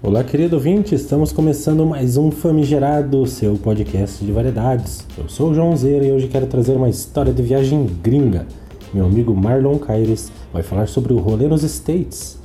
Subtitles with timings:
[0.00, 5.04] Olá, querido ouvinte, estamos começando mais um Famigerado, seu podcast de variedades.
[5.18, 8.46] Eu sou o João Zeira e hoje quero trazer uma história de viagem gringa.
[8.94, 12.38] Meu amigo Marlon Caires vai falar sobre o rolê nos States.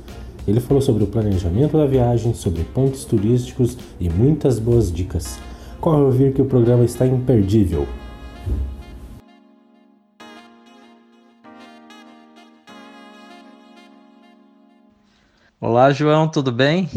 [0.48, 5.38] Ele falou sobre o planejamento da viagem, sobre pontos turísticos e muitas boas dicas.
[5.80, 7.86] Corre ouvir que o programa está imperdível.
[15.60, 16.90] Olá, João, tudo bem?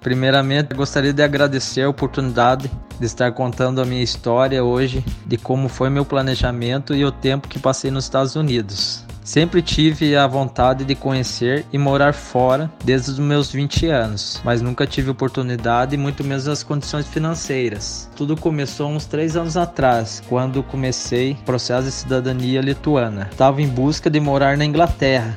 [0.00, 5.68] Primeiramente, gostaria de agradecer a oportunidade de estar contando a minha história hoje de como
[5.68, 9.04] foi meu planejamento e o tempo que passei nos Estados Unidos.
[9.28, 14.62] Sempre tive a vontade de conhecer e morar fora desde os meus 20 anos, mas
[14.62, 18.08] nunca tive oportunidade muito menos as condições financeiras.
[18.16, 23.28] Tudo começou uns 3 anos atrás, quando comecei o processo de cidadania lituana.
[23.30, 25.36] Estava em busca de morar na Inglaterra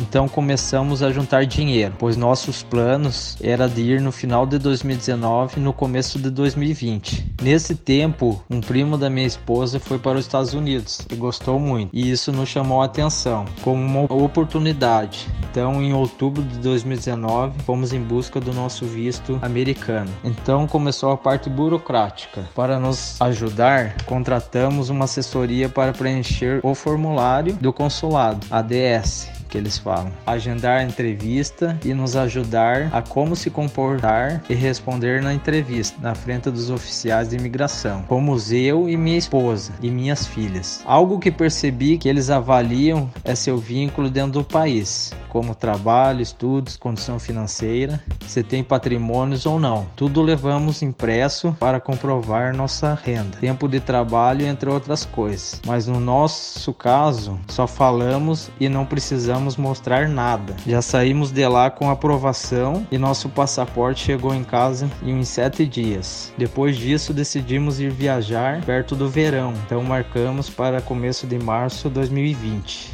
[0.00, 5.58] então começamos a juntar dinheiro, pois nossos planos era de ir no final de 2019
[5.58, 7.34] e no começo de 2020.
[7.42, 11.90] Nesse tempo, um primo da minha esposa foi para os Estados Unidos e gostou muito,
[11.92, 15.28] e isso nos chamou a atenção como uma oportunidade.
[15.50, 20.10] Então, em outubro de 2019, fomos em busca do nosso visto americano.
[20.24, 22.48] Então começou a parte burocrática.
[22.54, 29.78] Para nos ajudar, contratamos uma assessoria para preencher o formulário do consulado, ADS que eles
[29.78, 30.10] falam.
[30.26, 36.12] Agendar a entrevista e nos ajudar a como se comportar e responder na entrevista, na
[36.12, 40.82] frente dos oficiais de imigração, como eu e minha esposa e minhas filhas.
[40.84, 46.76] Algo que percebi que eles avaliam é seu vínculo dentro do país, como trabalho, estudos,
[46.76, 49.86] condição financeira, se tem patrimônios ou não.
[49.94, 55.60] Tudo levamos impresso para comprovar nossa renda, tempo de trabalho, entre outras coisas.
[55.64, 60.54] Mas no nosso caso, só falamos e não precisamos precisamos mostrar nada.
[60.66, 66.32] Já saímos de lá com aprovação e nosso passaporte chegou em casa em sete dias.
[66.38, 71.94] Depois disso, decidimos ir viajar perto do verão, então marcamos para começo de março de
[71.94, 72.92] 2020.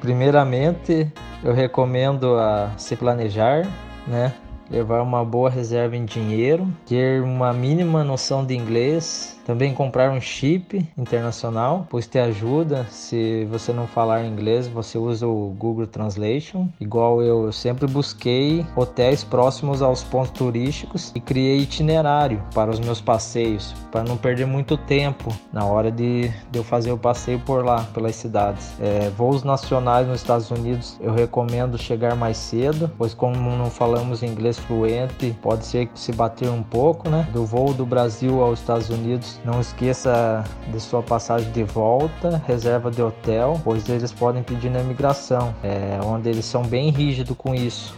[0.00, 1.10] Primeiramente,
[1.42, 3.66] eu recomendo a se planejar,
[4.06, 4.32] né?
[4.72, 10.20] Levar uma boa reserva em dinheiro, ter uma mínima noção de inglês, também comprar um
[10.20, 12.86] chip internacional, pois te ajuda.
[12.90, 16.68] Se você não falar inglês, você usa o Google Translation.
[16.80, 23.00] Igual eu, sempre busquei hotéis próximos aos pontos turísticos e criei itinerário para os meus
[23.00, 27.64] passeios, para não perder muito tempo na hora de, de eu fazer o passeio por
[27.64, 28.72] lá, pelas cidades.
[28.80, 34.22] É, voos nacionais nos Estados Unidos eu recomendo chegar mais cedo, pois como não falamos
[34.22, 37.28] inglês fluente, pode ser que se bater um pouco, né?
[37.32, 42.90] Do voo do Brasil aos Estados Unidos não esqueça de sua passagem de volta, reserva
[42.90, 47.54] de hotel, pois eles podem pedir na imigração, é, onde eles são bem rígidos com
[47.54, 47.94] isso.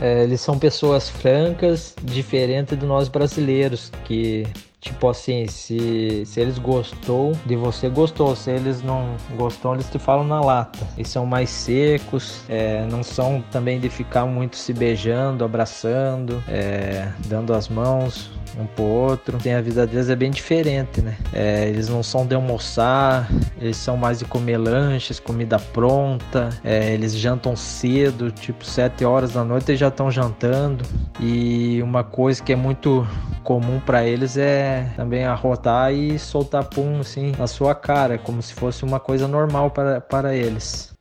[0.00, 4.46] É, eles são pessoas francas, diferente de nós brasileiros, que
[4.80, 8.36] Tipo assim, se, se eles gostou de você, gostou.
[8.36, 10.86] Se eles não gostou, eles te falam na lata.
[10.96, 17.08] Eles são mais secos, é, não são também de ficar muito se beijando, abraçando, é,
[17.26, 19.38] dando as mãos um pro outro.
[19.38, 21.16] Tem a vida deles é bem diferente, né?
[21.32, 23.28] É, eles não são de almoçar,
[23.60, 26.50] eles são mais de comer lanches, comida pronta.
[26.64, 30.84] É, eles jantam cedo, tipo 7 horas da noite eles já estão jantando.
[31.20, 33.06] E uma coisa que é muito
[33.44, 38.54] comum para eles é também arrotar e soltar pum assim na sua cara, como se
[38.54, 40.96] fosse uma coisa normal para, para eles.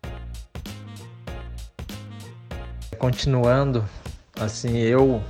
[2.98, 3.86] Continuando,
[4.40, 5.22] assim, eu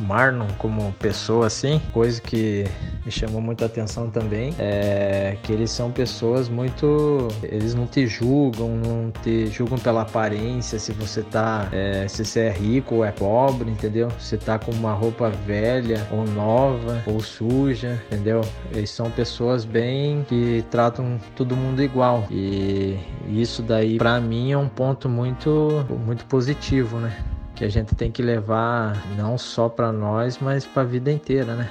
[0.00, 2.64] Marlon como pessoa assim, coisa que
[3.04, 8.68] me chamou muita atenção também é que eles são pessoas muito, eles não te julgam,
[8.76, 13.10] não te julgam pela aparência, se você tá, é, se você é rico ou é
[13.12, 14.08] pobre, entendeu?
[14.18, 18.40] Se tá com uma roupa velha ou nova ou suja, entendeu?
[18.72, 24.58] Eles são pessoas bem que tratam todo mundo igual e isso daí para mim é
[24.58, 27.16] um ponto muito muito positivo, né?
[27.54, 31.54] que a gente tem que levar não só para nós, mas para a vida inteira,
[31.54, 31.68] né?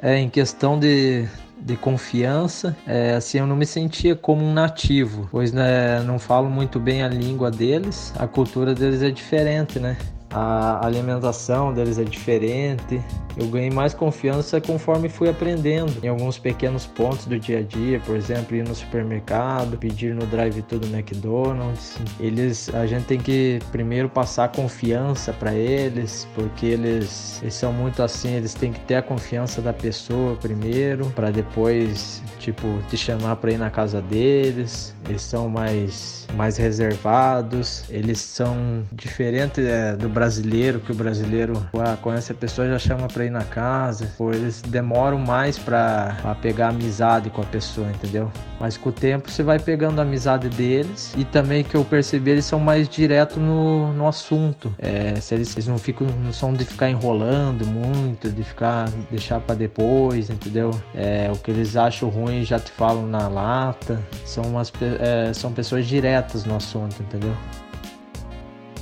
[0.00, 1.26] É, em questão de,
[1.58, 6.50] de confiança, é, assim, eu não me sentia como um nativo, pois né, não falo
[6.50, 9.96] muito bem a língua deles, a cultura deles é diferente, né?
[10.30, 13.00] A alimentação deles é diferente,
[13.36, 18.00] Eu ganhei mais confiança conforme fui aprendendo em alguns pequenos pontos do dia a dia,
[18.00, 21.98] por exemplo, ir no supermercado, pedir no drive-thru do McDonald's.
[22.18, 28.02] Eles, a gente tem que primeiro passar confiança para eles, porque eles, eles são muito
[28.02, 33.36] assim, eles têm que ter a confiança da pessoa primeiro, para depois, tipo, te chamar
[33.36, 34.94] para ir na casa deles.
[35.08, 41.96] Eles são mais mais reservados, eles são diferentes é, do brasileiro, que o brasileiro ah,
[42.00, 47.30] conhece a pessoa já chama para ir na casa, eles demoram mais para pegar amizade
[47.30, 48.30] com a pessoa, entendeu?
[48.58, 52.30] Mas com o tempo você vai pegando a amizade deles e também que eu percebi
[52.30, 54.74] eles são mais direto no, no assunto.
[54.78, 59.40] É, se eles, eles não ficam, não são de ficar enrolando muito, de ficar deixar
[59.40, 60.70] para depois, entendeu?
[60.94, 64.00] É, o que eles acham ruim já te falam na lata.
[64.24, 67.34] São umas é, são pessoas diretas no assunto, entendeu?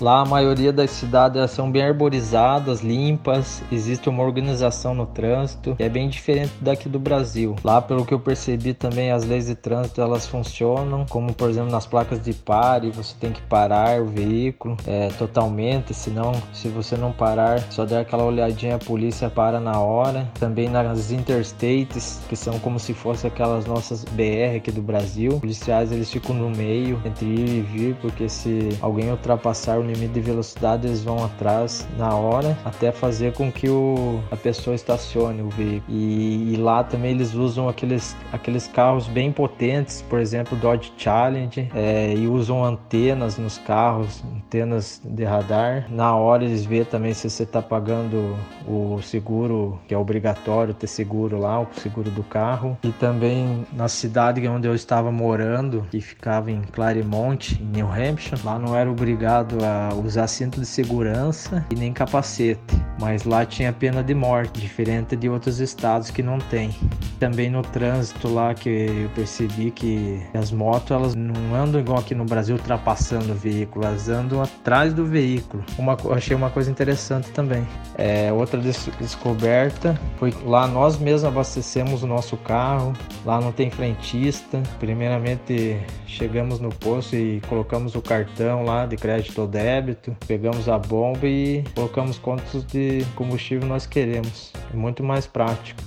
[0.00, 5.88] Lá a maioria das cidades são bem arborizadas, limpas, existe uma organização no trânsito, é
[5.88, 7.56] bem diferente daqui do Brasil.
[7.62, 11.70] Lá, pelo que eu percebi também, as leis de trânsito elas funcionam, como por exemplo
[11.70, 16.97] nas placas de pare, você tem que parar o veículo é, totalmente, senão se você
[16.97, 20.29] não parar, só der aquela olhadinha a polícia para na hora.
[20.38, 25.93] Também nas interstates, que são como se fossem aquelas nossas BR aqui do Brasil, policiais
[25.93, 30.86] eles ficam no meio entre ir e vir, porque se alguém ultrapassar limite de velocidade,
[30.86, 35.84] eles vão atrás na hora até fazer com que o, a pessoa estacione o veículo.
[35.88, 41.69] E, e lá também eles usam aqueles, aqueles carros bem potentes, por exemplo, Dodge Challenge,
[41.75, 45.87] é, e usam antenas nos carros, antenas de radar.
[45.90, 50.87] Na hora eles vê também se você está pagando o seguro, que é obrigatório ter
[50.87, 52.76] seguro lá, o seguro do carro.
[52.82, 58.40] E também na cidade onde eu estava morando, que ficava em Claremont, em New Hampshire,
[58.44, 59.74] lá não era obrigado a
[60.05, 62.61] usar cinto de segurança e nem capacete,
[63.00, 66.71] mas lá tinha pena de morte, diferente de outros estados que não tem.
[67.19, 72.15] Também no trânsito lá que eu percebi que as motos elas não andam igual aqui
[72.15, 75.65] no Brasil ultrapassando o veículo, elas andam atrás do veículo.
[75.79, 77.67] Uma, achei uma coisa interessante também.
[77.97, 82.93] É, outra des descoberta foi lá nós mesmos abastecemos o nosso carro,
[83.25, 84.62] lá não tem frentista.
[84.79, 90.78] Primeiramente chegamos no posto e colocamos o cartão lá de crédito ou débito, pegamos a
[90.78, 94.52] bomba e colocamos quantos de combustível nós queremos.
[94.70, 95.82] É muito mais prático.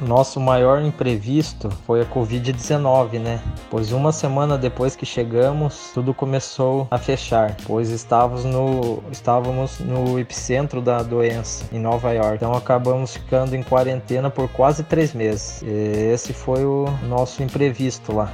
[0.00, 3.40] Nosso maior imprevisto foi a Covid-19, né?
[3.70, 10.18] Pois uma semana depois que chegamos, tudo começou a fechar, pois estávamos no, estávamos no
[10.18, 12.36] epicentro da doença, em Nova York.
[12.36, 15.62] Então acabamos ficando em quarentena por quase três meses.
[15.62, 18.32] Esse foi o nosso imprevisto lá.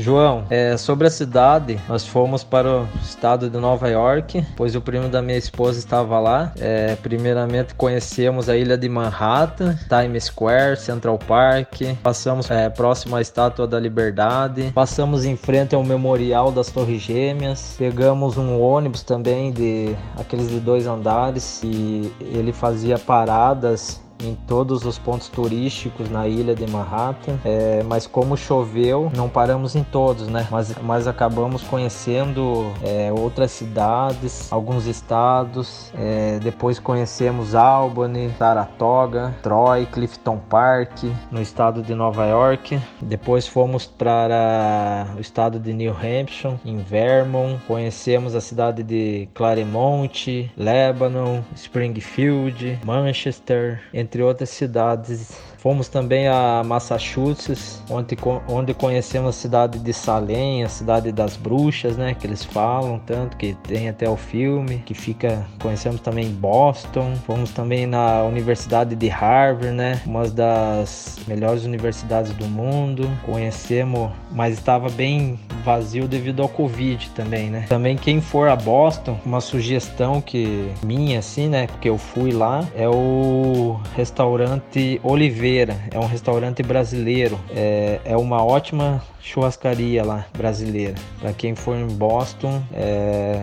[0.00, 4.80] João, é, sobre a cidade, nós fomos para o estado de Nova York, pois o
[4.80, 6.52] primo da minha esposa estava lá.
[6.60, 13.20] É, primeiramente conhecemos a ilha de Manhattan, Times Square, Central Park, passamos é, próximo à
[13.20, 19.50] Estátua da Liberdade, passamos em frente ao Memorial das Torres Gêmeas, pegamos um ônibus também
[19.50, 26.26] de aqueles de dois andares e ele fazia paradas em todos os pontos turísticos na
[26.26, 30.46] ilha de Manhattan, é, mas como choveu, não paramos em todos, né?
[30.50, 39.86] Mas, mas acabamos conhecendo é, outras cidades, alguns estados, é, depois conhecemos Albany, Saratoga, Troy,
[39.86, 42.80] Clifton Park, no estado de Nova York.
[43.00, 50.52] Depois fomos para o estado de New Hampshire, em Vermont, conhecemos a cidade de Claremont,
[50.56, 55.28] Lebanon, Springfield, Manchester, entre entre outras cidades.
[55.58, 58.16] Fomos também a Massachusetts, onde,
[58.48, 62.14] onde conhecemos a cidade de Salem, a cidade das bruxas, né?
[62.14, 65.44] Que eles falam tanto, que tem até o filme, que fica.
[65.60, 67.14] Conhecemos também Boston.
[67.26, 70.00] Fomos também na Universidade de Harvard, né?
[70.06, 73.10] Uma das melhores universidades do mundo.
[73.26, 77.66] Conhecemos, mas estava bem vazio devido ao Covid também, né?
[77.68, 81.66] Também quem for a Boston, uma sugestão que minha, assim, né?
[81.66, 85.47] Porque eu fui lá, é o restaurante Oliveira.
[85.90, 87.38] É um restaurante brasileiro.
[87.50, 90.94] É, é uma ótima churrascaria lá brasileira.
[91.20, 93.42] Para quem for em Boston, é,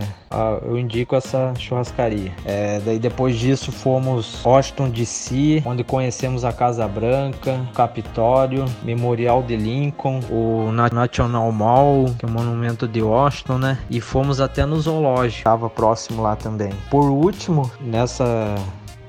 [0.64, 2.32] eu indico essa churrascaria.
[2.46, 9.44] É, daí depois disso fomos Washington DC, onde conhecemos a Casa Branca, o Capitólio, Memorial
[9.44, 13.78] de Lincoln, o National Mall, que é o monumento de Washington, né?
[13.90, 16.72] E fomos até no zoológico, estava próximo lá também.
[16.90, 18.56] Por último, nessa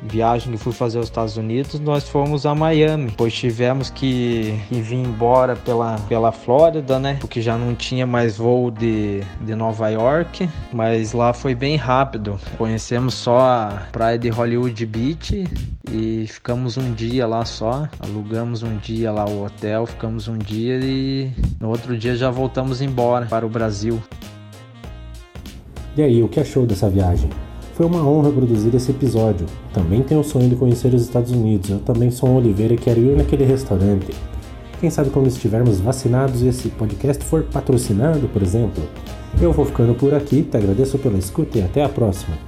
[0.06, 4.80] viagem que fui fazer aos Estados Unidos, nós fomos a Miami, pois tivemos que, que
[4.80, 7.16] vir embora pela, pela Flórida, né?
[7.20, 12.38] Porque já não tinha mais voo de, de Nova York, mas lá foi bem rápido.
[12.56, 15.44] Conhecemos só a praia de Hollywood Beach
[15.90, 20.78] e ficamos um dia lá só, alugamos um dia lá o hotel, ficamos um dia
[20.82, 24.02] e no outro dia já voltamos embora para o Brasil.
[25.96, 27.30] E aí, o que achou dessa viagem?
[27.76, 29.44] Foi uma honra produzir esse episódio.
[29.74, 31.68] Também tenho o sonho de conhecer os Estados Unidos.
[31.68, 34.14] Eu também sou um Oliveira e quero ir naquele restaurante.
[34.80, 38.82] Quem sabe quando estivermos vacinados e esse podcast for patrocinado, por exemplo?
[39.42, 42.45] Eu vou ficando por aqui, te agradeço pela escuta e até a próxima.